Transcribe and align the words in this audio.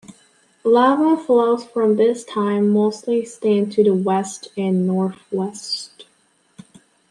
Lava 0.63 1.15
flows 1.15 1.63
from 1.63 1.95
this 1.95 2.23
time 2.23 2.69
mostly 2.71 3.19
extend 3.19 3.71
to 3.73 3.83
the 3.83 3.93
west 3.93 4.47
and 4.57 4.87
northwest. 4.87 6.05